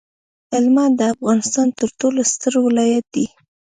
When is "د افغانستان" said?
0.97-1.67